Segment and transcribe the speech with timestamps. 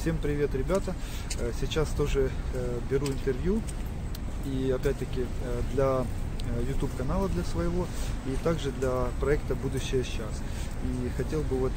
[0.00, 0.94] Всем привет, ребята!
[1.38, 3.60] Э, Сейчас тоже э, беру интервью
[4.46, 6.06] и опять-таки э, для
[6.66, 7.86] YouTube канала для своего
[8.24, 10.40] и также для проекта Будущее сейчас.
[10.84, 11.72] И хотел бы вот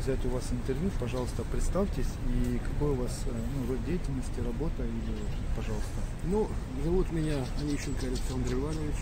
[0.00, 5.18] взять у вас интервью, пожалуйста, представьтесь и какой у вас ну, род деятельности, работа или
[5.56, 5.98] пожалуйста.
[6.26, 6.48] Ну,
[6.84, 8.94] зовут меня Онищенко Александр Иванович.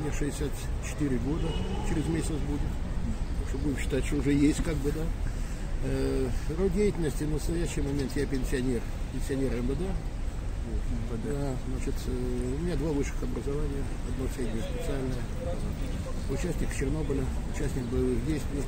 [0.00, 1.48] Мне 64 года,
[1.90, 2.72] через месяц будет.
[3.40, 5.02] Так что будем считать, что уже есть как бы, да.
[5.84, 8.80] Э, род деятельности в настоящий момент я пенсионер,
[9.12, 9.80] пенсионер МВД.
[11.24, 15.18] Да, значит, э, у меня два высших образования, одно среднее специальное.
[16.30, 18.62] Участник Чернобыля, участник боевых действий,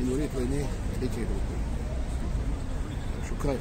[0.00, 0.64] инвалид войны
[0.98, 1.54] третьей группы.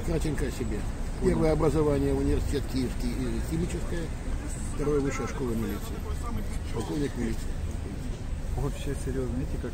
[0.06, 0.80] Кратенько о себе.
[1.22, 3.12] Первое образование университет Киевский
[3.52, 4.08] химическое,
[4.76, 5.98] второе высшая школа милиции.
[6.74, 7.52] Полковник милиции.
[8.56, 9.72] Вообще серьезно, видите, как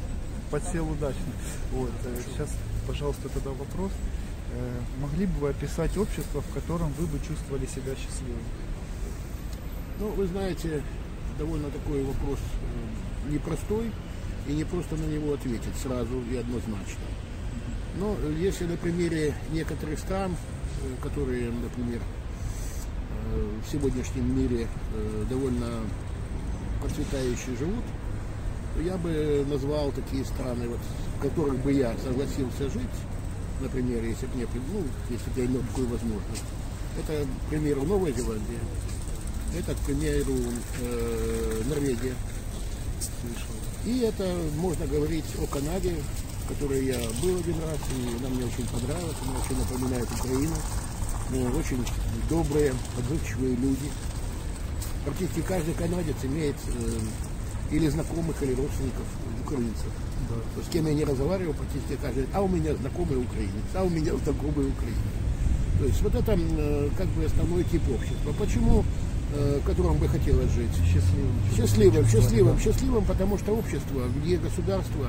[0.50, 1.31] подсел удачно.
[1.73, 2.50] Вот, э, сейчас,
[2.89, 3.91] пожалуйста, тогда вопрос.
[4.51, 8.41] Э, Могли бы вы описать общество, в котором вы бы чувствовали себя счастливым?
[9.99, 10.81] Ну, вы знаете,
[11.37, 13.91] довольно такой вопрос э, непростой,
[14.47, 17.05] и не просто на него ответить сразу и однозначно.
[17.99, 20.35] Но если на примере некоторых стран,
[20.81, 22.01] э, которые, например,
[23.63, 24.67] в сегодняшнем мире
[25.29, 25.81] довольно
[26.81, 27.83] процветающие живут,
[28.81, 30.79] я бы назвал такие страны, вот,
[31.19, 32.97] в которых бы я согласился жить,
[33.59, 36.44] например, если бы мне, ну, если бы я имел такую возможность.
[36.97, 38.59] Это, к примеру, Новая Зеландия,
[39.58, 40.35] это, к примеру,
[40.81, 42.16] э, Норвегия.
[43.85, 44.25] И это
[44.58, 45.96] можно говорить о Канаде,
[46.46, 50.56] в которой я был один раз, и она мне очень понравилась, она очень напоминает Украину.
[51.31, 51.85] Э, Очень
[52.29, 53.91] добрые, отзывчивые люди.
[55.06, 57.00] Практически каждый канадец имеет э,
[57.72, 59.06] или знакомых, или родственников
[59.46, 59.91] украинцев.
[60.56, 63.84] То, с кем я не разговаривал, практически каждый, говорит, а у меня знакомый украинец, а
[63.84, 65.09] у меня знакомый украинец.
[65.79, 68.34] То есть вот это м, как бы основной тип общества.
[68.38, 68.84] Почему,
[69.34, 70.75] э, в котором бы хотелось жить?
[70.85, 71.34] Счастливым.
[71.56, 75.08] Счастливым, счастливым, счастливым, потому что общество, где государство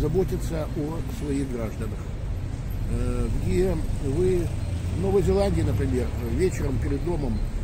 [0.00, 1.98] заботится о своих гражданах,
[2.88, 4.46] Э, где вы
[4.96, 6.06] в Новой Зеландии, например,
[6.36, 7.55] вечером перед домом э,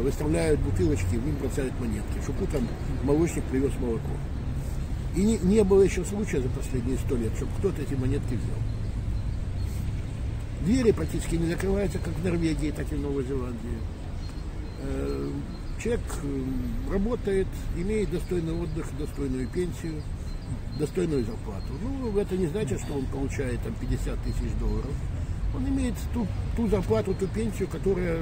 [0.00, 2.68] выставляют бутылочки, им бросают монетки, чтобы утром
[3.02, 4.12] молочник привез молоко.
[5.16, 8.58] И не, не было еще случая за последние сто лет, чтобы кто-то эти монетки взял.
[10.62, 13.78] Двери практически не закрываются, как в Норвегии, так и в Новой Зеландии.
[14.80, 15.30] Э,
[15.82, 17.46] Человек э, работает,
[17.76, 20.02] имеет достойный отдых, достойную пенсию,
[20.78, 21.66] достойную зарплату.
[21.82, 24.92] Ну, это не значит, что он получает там 50 тысяч долларов.
[25.56, 26.26] Он имеет ту,
[26.56, 28.18] ту зарплату, ту пенсию, которая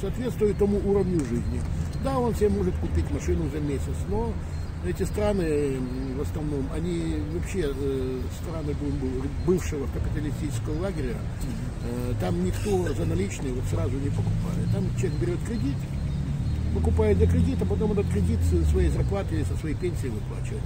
[0.00, 1.60] соответствует тому уровню жизни.
[2.04, 4.32] Да, он себе может купить машину за месяц, но
[4.86, 5.76] эти страны
[6.16, 8.74] в основном, они вообще э, страны
[9.46, 11.16] бывшего капиталистического лагеря,
[11.84, 14.72] э, там никто за наличные вот сразу не покупает.
[14.72, 15.76] Там человек берет кредит,
[16.74, 20.62] покупает за кредит, а потом этот кредит со своей зарплаты или со своей пенсии выплачивает.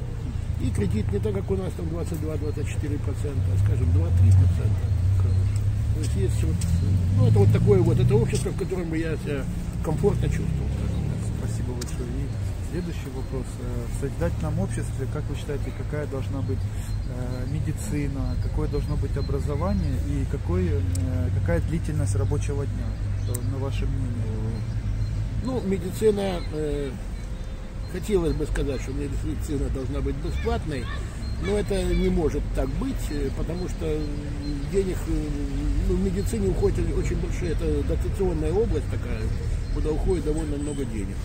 [0.60, 1.97] И кредит не так, как у нас там 22-24%,
[3.53, 5.03] а скажем 2-3%.
[5.94, 6.56] То есть есть вот,
[7.19, 9.44] ну это вот такое вот, это общество, в котором бы я себя
[9.84, 10.69] комфортно чувствовал.
[11.38, 12.09] Спасибо большое.
[12.09, 13.47] И следующий вопрос.
[13.60, 19.16] Э, В созидательном обществе, как вы считаете, какая должна быть э, медицина, какое должно быть
[19.16, 20.80] образование и какой, э,
[21.39, 22.86] какая длительность рабочего дня,
[23.28, 24.59] э, на ваше мнение?
[25.45, 26.91] Ну, медицина, э,
[27.92, 30.84] хотелось бы сказать, что медицина должна быть бесплатной,
[31.46, 33.98] но это не может так быть, э, потому что
[34.72, 35.28] денег э,
[35.88, 39.20] ну, в медицине уходит очень большие, это дотационная область такая,
[39.74, 41.16] куда уходит довольно много денег.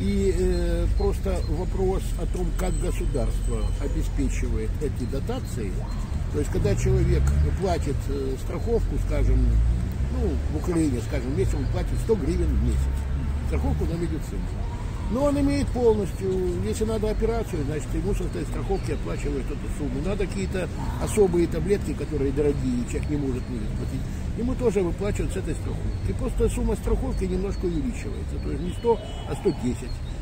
[0.00, 5.72] И э, просто вопрос о том, как государство обеспечивает эти дотации,
[6.32, 7.22] то есть когда человек
[7.60, 9.38] платит э, страховку, скажем,
[10.12, 12.78] ну, в Украине, скажем, месяц он платит 100 гривен в месяц,
[13.48, 14.42] страховку на медицину.
[15.10, 16.30] Но он имеет полностью,
[16.64, 20.02] если надо операцию, значит, ему со этой страховки оплачивают эту сумму.
[20.04, 20.68] Надо какие-то
[21.02, 24.02] особые таблетки, которые дорогие, человек не может платить,
[24.36, 26.10] ему тоже выплачивают с этой страховки.
[26.10, 29.00] И просто сумма страховки немножко увеличивается, то есть не 100,
[29.30, 29.76] а 110.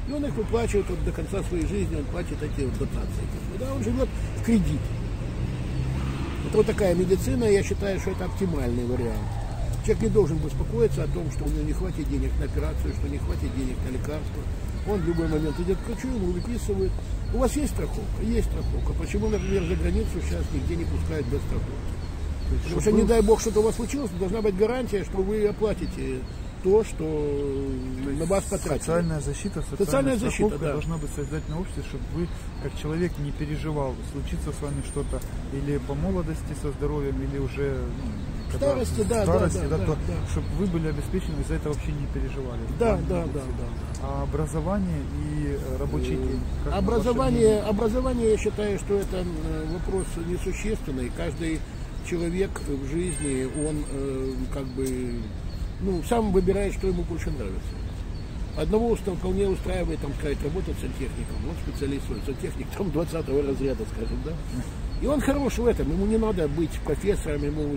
[0.08, 3.26] И он их выплачивает вот до конца своей жизни, он платит эти вот дотации.
[3.58, 4.80] Да, он живет в кредит.
[6.46, 9.26] Это вот такая медицина, я считаю, что это оптимальный вариант.
[9.84, 13.08] Человек не должен беспокоиться о том, что у него не хватит денег на операцию, что
[13.08, 14.42] не хватит денег на лекарства.
[14.88, 16.92] Он в любой момент идет к врачу, ему выписывают.
[17.34, 18.22] У вас есть страховка?
[18.22, 18.92] Есть страховка.
[18.92, 21.96] Почему, например, за границу сейчас нигде не пускают без страховки?
[22.62, 26.20] Потому что, не дай бог, что-то у вас случилось, должна быть гарантия, что вы оплатите
[26.62, 27.04] то, что
[28.18, 28.78] на вас потратили.
[28.78, 30.72] Социальная защита, социальная, Социальная защита, да.
[30.72, 32.28] должна быть созидательное общество, чтобы вы,
[32.62, 35.20] как человек, не переживал, случится с вами что-то
[35.52, 38.10] или по молодости со здоровьем, или уже ну,
[38.50, 40.30] когда старости, да, старости, да, да, то, да.
[40.30, 42.60] чтобы вы были обеспечены, за это вообще не переживали.
[42.78, 43.64] Да, да, да, да.
[44.02, 46.40] А образование и э, рабочий день.
[46.64, 51.10] на ваше Образование, образование, я считаю, что это э, вопрос несущественный.
[51.16, 51.60] Каждый
[52.08, 55.20] человек в жизни, он э, как бы,
[55.80, 57.85] ну, сам выбирает, что ему больше нравится.
[58.56, 61.36] Одного уста- вполне устраивает, там, сказать, работать сантехником.
[61.48, 64.32] Он специалист, он сантехник, там, 20 разряда, скажем, да.
[65.02, 67.76] И он хорош в этом, ему не надо быть профессором, ему,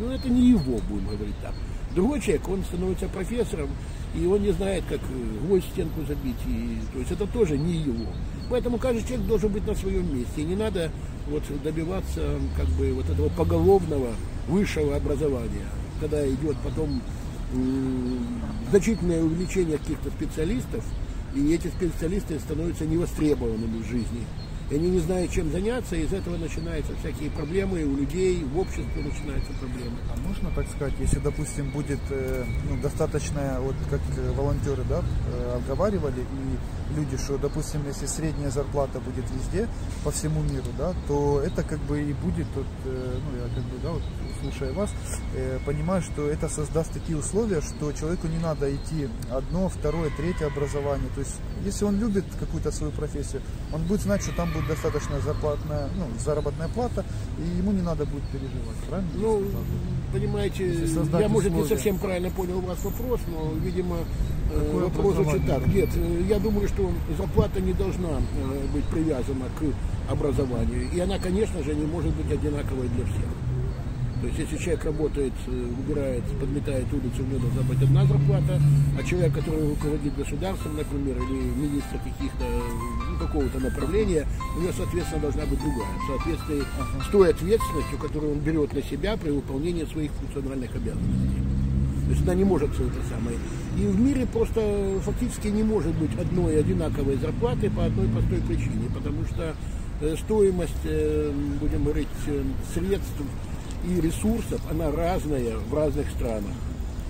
[0.00, 1.52] ну, это не его, будем говорить так.
[1.96, 3.70] Другой человек, он становится профессором,
[4.14, 7.74] и он не знает, как э, гвоздь стенку забить, и, то есть это тоже не
[7.74, 8.06] его.
[8.50, 10.90] Поэтому каждый человек должен быть на своем месте, и не надо
[11.28, 14.10] вот добиваться как бы вот этого поголовного
[14.46, 15.66] высшего образования,
[16.00, 17.00] когда идет потом
[18.70, 20.84] значительное увеличение каких-то специалистов,
[21.34, 24.24] и эти специалисты становятся невостребованными в жизни.
[24.70, 28.58] И они не знают, чем заняться, и из этого начинаются всякие проблемы у людей, в
[28.58, 29.98] обществе начинаются проблемы.
[30.10, 35.02] А можно так сказать, если, допустим, будет э, ну, достаточно, вот как э, волонтеры да,
[35.28, 39.68] э, обговаривали, и люди, что, допустим, если средняя зарплата будет везде,
[40.02, 43.78] по всему миру, да, то это как бы и будет, вот, ну, я как бы,
[43.82, 44.02] да, вот,
[44.40, 44.90] слушая вас,
[45.64, 51.08] понимаю, что это создаст такие условия, что человеку не надо идти одно, второе, третье образование.
[51.14, 55.20] То есть, если он любит какую-то свою профессию, он будет знать, что там будет достаточно
[55.20, 57.04] зарплатная, ну, заработная плата,
[57.38, 59.10] и ему не надо будет переживать, правильно?
[59.14, 59.42] Ну,
[60.12, 60.72] понимаете,
[61.18, 61.76] я, может, не условия.
[61.76, 63.96] совсем правильно понял ваш вопрос, но, видимо,
[64.52, 65.66] э, Какое вопрос звучит так.
[65.66, 70.90] Нет, э, я думаю, что зарплата не должна э, быть привязана к образованию.
[70.92, 73.53] И она, конечно же, не может быть одинаковой для всех.
[74.24, 78.58] То есть, если человек работает, э, убирает, подметает улицу, у него должна быть одна зарплата,
[78.98, 82.44] а человек, который руководит государством, например, или министр каких-то,
[83.10, 84.26] ну, какого-то направления,
[84.56, 85.92] у него, соответственно, должна быть другая.
[86.00, 86.62] В соответствии
[87.06, 91.42] с той ответственностью, которую он берет на себя при выполнении своих функциональных обязанностей.
[92.06, 93.36] То есть она не может все это самое.
[93.76, 94.62] И в мире просто
[95.04, 99.54] фактически не может быть одной одинаковой зарплаты по одной простой причине, потому что
[100.00, 101.30] э, стоимость, э,
[101.60, 102.42] будем говорить, э,
[102.72, 103.20] средств
[103.86, 106.52] и ресурсов, она разная в разных странах.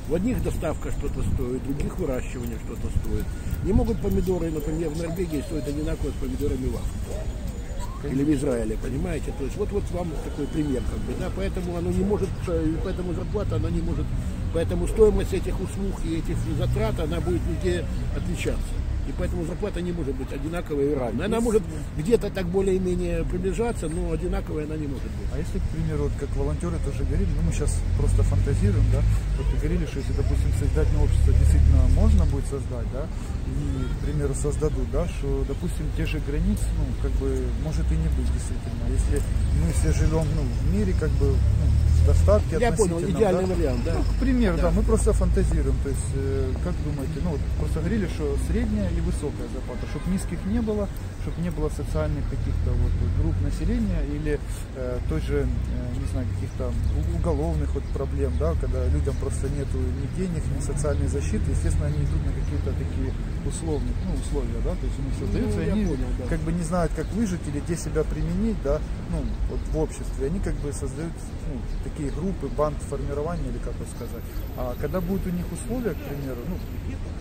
[0.09, 3.25] В одних доставка что-то стоит, в других выращивание что-то стоит.
[3.65, 8.12] Не могут помидоры, например, в Норвегии стоить одинаково с помидорами в Африке.
[8.12, 9.32] Или в Израиле, понимаете?
[9.38, 12.75] То есть вот, вот вам такой пример, как бы, да, поэтому оно не может, э,
[12.85, 14.05] поэтому зарплата, она не может,
[14.53, 18.75] поэтому стоимость этих услуг и этих затрат, она будет везде отличаться.
[19.09, 21.27] И поэтому зарплата не может быть одинаковой и равной.
[21.27, 21.62] Она может
[21.99, 25.29] где-то так более-менее приближаться, но одинаковой она не может быть.
[25.33, 29.02] А если, к примеру, вот как волонтеры тоже говорили, ну мы сейчас просто фантазируем, да,
[29.37, 33.07] вот вы говорили, что если, допустим, создательное общество действительно можно будет создать, да,
[33.47, 37.97] и, к примеру, создадут, да, что, допустим, те же границы, ну, как бы, может и
[37.97, 38.88] не быть действительно.
[38.88, 39.21] Если
[39.61, 41.67] мы все живем, ну, в мире, как бы, ну,
[42.04, 43.54] в достатке Я понял, идеальный да.
[43.54, 43.94] вариант, да.
[43.96, 44.70] Ну, к примеру, да.
[44.70, 45.76] мы просто фантазируем.
[45.82, 50.11] То есть, э, как думаете, ну, вот просто говорили, что средняя и высокая зарплата, чтобы
[50.12, 50.88] низких не было,
[51.23, 54.38] чтобы не было социальных каких-то вот групп населения или
[54.76, 56.73] э, той же, э, не знаю, каких-то
[57.16, 62.04] уголовных вот проблем, да, когда людям просто нету ни денег, ни социальной защиты, естественно, они
[62.04, 63.12] идут на какие-то такие
[63.47, 66.27] условные, ну, условия, да, то есть у них создаются, и я они понял, да.
[66.27, 70.27] как бы не знают, как выжить или где себя применить, да, ну, вот в обществе,
[70.27, 71.13] они как бы создают
[71.49, 74.25] ну, такие группы, банд формирования, или как это сказать.
[74.57, 76.57] А когда будут у них условия, к примеру, ну,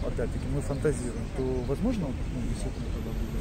[0.07, 3.33] опять-таки, мы фантазируем, то, возможно, ну, действительно тогда будет.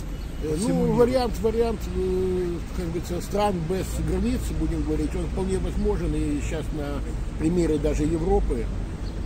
[0.43, 5.27] Э, по всему Ну, вариант, вариант, э, как говорится, стран без границ, будем говорить, он
[5.27, 6.15] вполне возможен.
[6.15, 7.01] И сейчас на
[7.39, 8.67] примере даже Европы,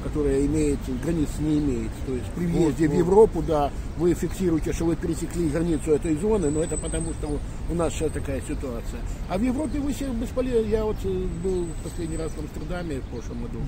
[0.06, 1.90] которая имеет, границ не имеет.
[2.06, 2.98] То есть при въезде Вот, в.
[2.98, 7.38] Европу, да, вы фиксируете, что вы пересекли границу этой зоны, но это потому, что
[7.70, 9.00] у нас сейчас такая ситуация.
[9.28, 10.68] А в Европе вы себе бесполезно.
[10.68, 11.08] Я вот э,
[11.42, 13.58] был в последний раз в Амстердаме в прошлом году.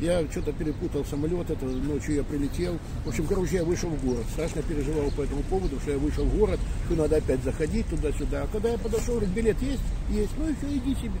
[0.00, 2.78] Я что-то перепутал самолет, это ночью я прилетел.
[3.04, 4.24] В общем, короче, я вышел в город.
[4.32, 8.42] Страшно переживал по этому поводу, что я вышел в город, что надо опять заходить туда-сюда.
[8.42, 9.82] А когда я подошел, говорит, билет есть?
[10.10, 10.30] Есть.
[10.38, 11.18] Ну и все, иди себе.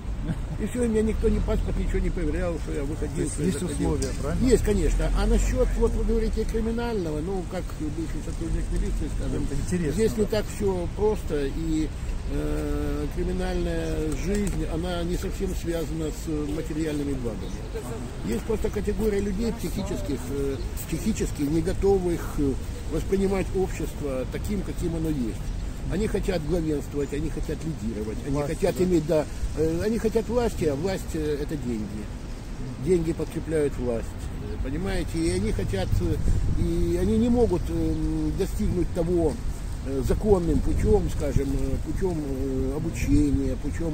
[0.60, 3.24] И все, и меня никто не паспорт, ничего не проверял, что я выходил.
[3.24, 3.90] Есть что есть заходил.
[3.92, 4.46] условия, правильно?
[4.48, 5.10] Есть, конечно.
[5.18, 10.16] А насчет, вот вы говорите, криминального, ну, как бывший сотрудник милиции, скажем, Это интересно, здесь
[10.16, 10.30] не да.
[10.30, 11.88] так все просто, и
[12.30, 17.52] э, криминальная жизнь, она не совсем связана с материальными благами.
[18.26, 20.56] Есть просто категория людей психических, э,
[20.86, 22.52] психически не готовых э,
[22.92, 25.40] воспринимать общество таким, каким оно есть.
[25.90, 28.84] Они хотят главенствовать, они хотят лидировать, они Власти, хотят да.
[28.84, 32.04] иметь, да, э, они хотят власти, а власть э, это деньги.
[32.84, 34.06] Деньги подкрепляют власть,
[34.42, 39.47] э, понимаете, и они хотят, э, и они не могут э, достигнуть того э,
[40.06, 43.92] законным путем, скажем, э, путем э, обучения, путем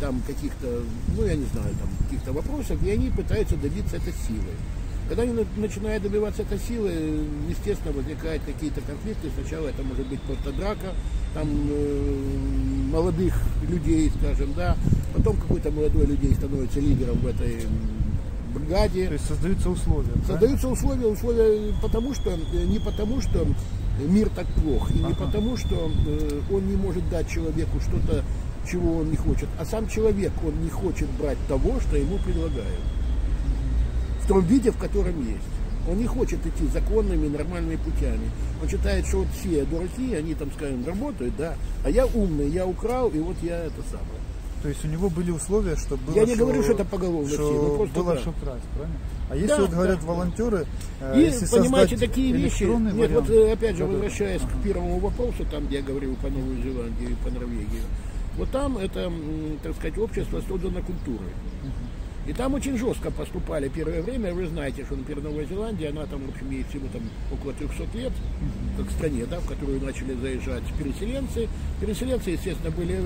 [0.00, 0.82] там каких-то,
[1.14, 4.52] ну я не знаю, там каких-то вопросов, и они пытаются добиться этой силы.
[5.08, 6.92] Когда они начинают добиваться этой силы,
[7.48, 9.28] естественно, возникают какие-то конфликты.
[9.34, 10.94] Сначала это может быть просто драка,
[11.34, 13.34] там э, молодых
[13.68, 14.76] людей, скажем, да.
[15.14, 17.62] Потом какой-то молодой людей становится лидером в этой
[18.54, 19.06] бригаде.
[19.06, 20.12] То есть создаются условия.
[20.26, 20.72] Создаются да?
[20.72, 23.46] условия, условия потому что, э, не потому что
[24.06, 25.08] мир так плох, и ага.
[25.08, 28.24] не потому что э, он не может дать человеку что-то,
[28.70, 32.80] чего он не хочет, а сам человек, он не хочет брать того, что ему предлагают.
[34.22, 35.42] В том виде, в котором есть.
[35.90, 38.30] Он не хочет идти законными, нормальными путями.
[38.62, 42.66] Он считает, что вот все дураки, они там, скажем, работают, да, а я умный, я
[42.66, 44.20] украл, и вот я это самое.
[44.62, 47.36] То есть у него были условия, чтобы было Я не говорю, что это поголовно что
[47.36, 48.20] все, но просто было да.
[48.20, 48.98] красть, правильно?
[49.30, 50.66] А если да, вот говорят да, волонтеры,
[51.14, 54.50] и, если понимаете, такие вещи, нет, вариант, вот э, опять же, возвращаясь ага.
[54.52, 57.82] к первому вопросу, там, где я говорил по Новой Зеландии и по Норвегии,
[58.36, 59.12] вот там это,
[59.62, 61.30] так сказать, общество создано культурой.
[62.28, 64.34] И там очень жестко поступали первое время.
[64.34, 67.00] Вы знаете, что, например, Новая Зеландия, она там, в общем, ей всего там
[67.32, 68.12] около 300 лет,
[68.76, 71.48] как стране, да, в которую начали заезжать переселенцы.
[71.80, 73.00] Переселенцы, естественно, были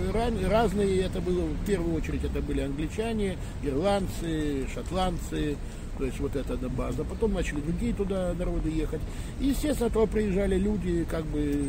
[0.48, 1.02] разные.
[1.02, 5.56] Это было, в первую очередь, это были англичане, ирландцы, шотландцы,
[5.98, 7.04] то есть вот эта база.
[7.04, 9.00] Потом начали другие туда народы ехать.
[9.40, 11.62] И, естественно, туда приезжали люди, как бы,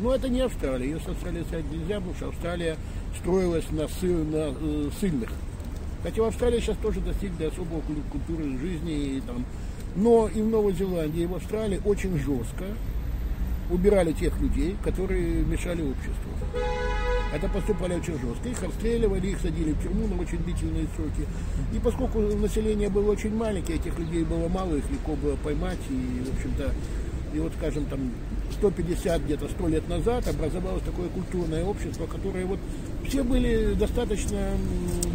[0.00, 0.86] ну, это не Австралия.
[0.86, 2.76] Ее с Австралией нельзя, потому что Австралия
[3.18, 5.30] строилась на, сы, на э, сильных
[6.02, 9.16] Хотя в Австралии сейчас тоже достигли особого культуры жизни.
[9.16, 9.44] И, там.
[9.96, 12.64] Но и в Новой Зеландии, и в Австралии очень жестко
[13.70, 16.30] убирали тех людей, которые мешали обществу.
[17.32, 18.48] Это поступали очень жестко.
[18.48, 21.28] Их расстреливали, их садили в тюрьму на очень длительные сроки.
[21.72, 25.78] И поскольку население было очень маленькое, этих людей было мало, их легко было поймать.
[25.90, 26.72] И, в общем-то,
[27.34, 28.10] и вот, скажем, там
[28.52, 32.58] 150 где-то 100 лет назад образовалось такое культурное общество, которое вот
[33.06, 34.38] все были достаточно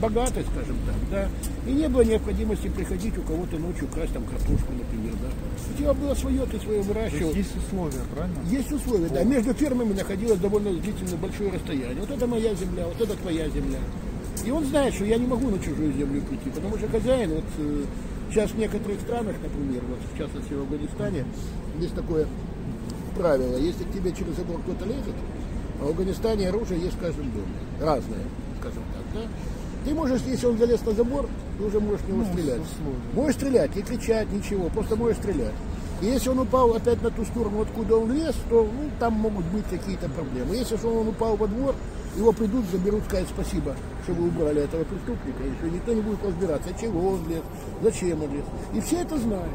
[0.02, 1.30] богаты, скажем так, да,
[1.70, 5.30] и не было необходимости приходить у кого-то ночью красть там картошку, например, да.
[5.74, 7.34] У тебя было свое, ты свое выращивал.
[7.34, 8.40] есть условия, правильно?
[8.50, 9.10] Есть условия, О.
[9.10, 9.24] да.
[9.24, 11.98] Между фермами находилось довольно длительно большое расстояние.
[12.00, 13.80] Вот это моя земля, вот это твоя земля.
[14.46, 17.46] И он знает, что я не могу на чужую землю прийти, потому что хозяин, вот
[17.58, 17.84] э,
[18.30, 21.26] сейчас в некоторых странах, например, вот в частности в Афганистане,
[21.80, 22.28] есть такое
[23.18, 25.16] правило, если к тебе через забор кто-то лезет,
[25.80, 27.46] в Афганистане оружие есть в каждом доме.
[27.80, 28.26] Разное,
[28.60, 29.04] скажем так.
[29.14, 29.22] Да?
[29.86, 32.62] Ты можешь, если он залез на забор, ты уже можешь в него ну, стрелять.
[33.14, 35.54] Можешь стрелять, не кричать, ничего, просто можешь стрелять.
[36.02, 39.46] И если он упал опять на ту сторону, откуда он лез, то ну, там могут
[39.46, 40.56] быть какие-то проблемы.
[40.56, 41.76] Если же он упал во двор,
[42.18, 45.44] его придут, заберут, сказать спасибо, что вы убрали этого преступника.
[45.44, 47.44] Еще никто не будет разбираться, чего он лез,
[47.82, 48.46] зачем он лез.
[48.74, 49.52] И все это знают.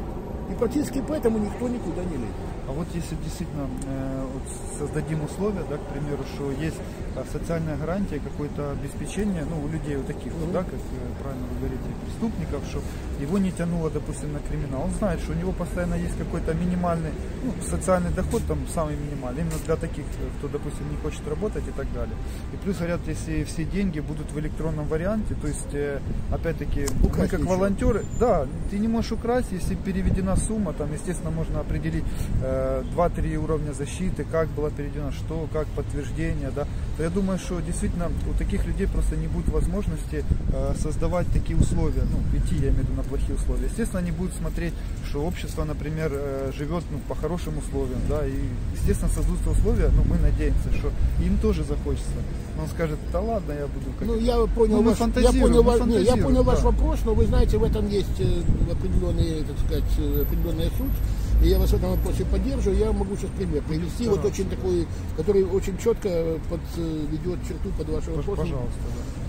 [0.49, 2.50] И практически поэтому никто никуда не лезет.
[2.67, 4.43] А вот если действительно э, вот
[4.77, 6.77] создадим условия, да, к примеру, что есть
[7.15, 10.51] а, социальная гарантия, какое-то обеспечение, ну, у людей вот таких, mm-hmm.
[10.53, 12.81] да, как э, правильно вы говорите, преступников, что
[13.21, 14.83] его не тянуло, допустим, на криминал.
[14.83, 17.11] Он знает, что у него постоянно есть какой-то минимальный,
[17.43, 21.63] ну, социальный доход, там, самый минимальный, именно для таких, э, кто, допустим, не хочет работать
[21.67, 22.15] и так далее.
[22.53, 25.99] И плюс, говорят, если все деньги будут в электронном варианте, то есть, э,
[26.31, 27.49] опять-таки, мы как ничего.
[27.55, 32.05] волонтеры, да, ты не можешь украсть, если переведена сумма, там, естественно, можно определить
[32.41, 36.67] э, 2-3 уровня защиты, как была переведена, что, как подтверждение, да,
[36.97, 41.57] то я думаю, что действительно у таких людей просто не будет возможности э, создавать такие
[41.57, 43.65] условия, ну, идти, я имею в виду, на плохие условия.
[43.65, 44.73] Естественно, они будут смотреть,
[45.09, 48.35] что общество, например, э, живет ну, по хорошим условиям, да, и,
[48.75, 50.91] естественно, создаются условия, ну, мы надеемся, что
[51.23, 52.09] им тоже захочется.
[52.57, 55.63] Но он скажет, да ладно, я буду как Ну, я понял, ну, ваш, я понял,
[55.63, 56.51] ваш, не, я понял да.
[56.51, 60.97] ваш вопрос, но вы знаете, в этом есть э, определенный, так сказать, определенная суть
[61.41, 62.79] и я вас в этом вопросе поддерживаю.
[62.79, 68.13] Я могу сейчас пример привести, вот очень такой, который очень четко подведет черту под вашим
[68.15, 68.45] вопросом.
[68.45, 68.79] Пожалуйста,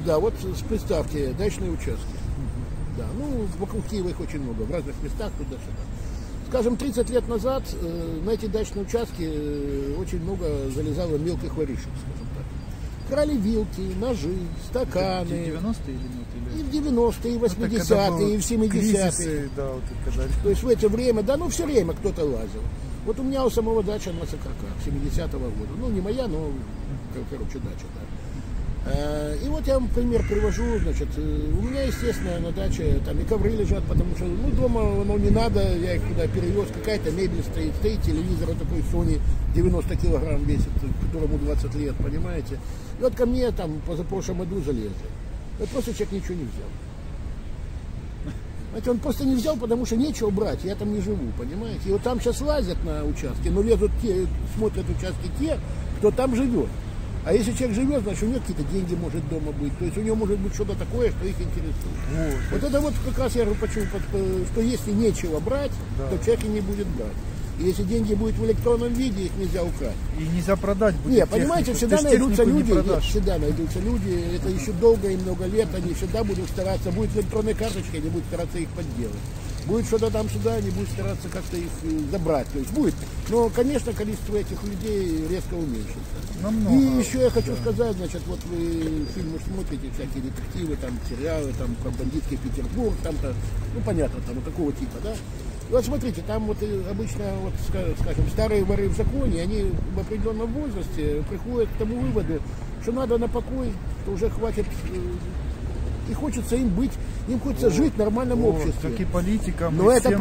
[0.04, 0.06] да.
[0.06, 0.34] Да, вот
[0.68, 2.16] представьте, дачные участки.
[2.98, 5.82] Да, ну, вокруг Киева их очень много, в разных местах, туда-сюда.
[6.48, 11.88] Скажем, 30 лет назад э, на эти дачные участки э, очень много залезало мелких воришек,
[11.96, 12.44] скажем так.
[13.08, 14.36] Крали вилки, ножи,
[14.68, 15.24] стаканы.
[15.24, 16.21] В 90-е или?
[16.58, 19.48] И в 90-е, и в 80-е, и в 70-е.
[19.56, 20.24] Да, вот когда...
[20.42, 22.62] То есть в это время, да, ну все время кто-то лазил.
[23.04, 25.72] Вот у меня у самого дача на Сокарках 70-го года.
[25.78, 26.50] Ну, не моя, но,
[27.30, 28.00] короче, дача, да.
[28.84, 33.18] Э, и вот я вам пример привожу, значит, э, у меня, естественно, на даче там
[33.20, 37.12] и ковры лежат, потому что, ну, дома оно не надо, я их туда перевез, какая-то
[37.12, 39.20] мебель стоит, стоит телевизор, вот такой Sony
[39.54, 40.70] 90 килограмм весит,
[41.06, 42.58] которому 20 лет, понимаете.
[42.98, 44.90] И вот ко мне там позапрошлом году залезли.
[45.58, 46.68] Вот просто человек ничего не взял.
[48.70, 51.90] Знаете, он просто не взял, потому что нечего брать, я там не живу, понимаете.
[51.90, 55.58] И вот там сейчас лазят на участке, но лезут те, смотрят участки те,
[55.98, 56.68] кто там живет.
[57.24, 59.76] А если человек живет, значит у него какие-то деньги может дома быть.
[59.78, 61.74] То есть у него может быть что-то такое, что их интересует.
[62.16, 62.34] Вот.
[62.52, 66.08] Вот это вот как раз я говорю, почему, по- что если нечего брать, Да.
[66.08, 67.12] то человек и не будет брать.
[67.62, 69.96] И если деньги будут в электронном виде, их нельзя украсть.
[70.18, 74.36] И нельзя продать будет Нет, понимаете, всегда Ты найдутся не люди, нет, всегда найдутся люди,
[74.36, 78.26] это еще долго и много лет, они всегда будут стараться, будет электронной карточкой, они будут
[78.26, 79.14] стараться их подделать.
[79.66, 82.48] Будет что-то там сюда, они будут стараться как-то их э, забрать.
[82.52, 82.94] То есть будет.
[83.28, 86.18] Но, конечно, количество этих людей резко уменьшится.
[86.42, 86.74] Намного.
[86.74, 91.76] И еще я хочу сказать, значит, вот вы фильмы смотрите, всякие детективы, там, сериалы, там,
[91.76, 93.32] про бандитский Петербург, там-то,
[93.74, 95.14] ну, понятно, там, вот такого типа, да?
[95.68, 99.66] И вот смотрите, там вот э, обычно, вот, ска- скажем, старые воры в законе, они
[99.94, 102.40] в определенном возрасте приходят к тому выводу,
[102.82, 106.90] что надо на покой, что уже хватит, э, и хочется им быть,
[107.28, 108.90] им хочется жить в нормальном Вот, обществе.
[108.90, 110.20] Как и политикам, Но и это всем